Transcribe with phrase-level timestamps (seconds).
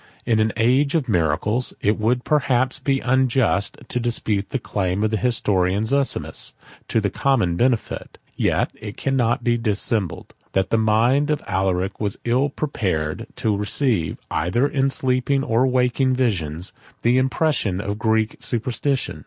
[0.25, 5.11] In an age of miracles, it would perhaps be unjust to dispute the claim of
[5.11, 6.55] the historian Zosimus
[6.87, 12.17] to the common benefit: yet it cannot be dissembled, that the mind of Alaric was
[12.25, 16.73] ill prepared to receive, either in sleeping or waking visions,
[17.03, 19.19] the impressions of Greek superstition.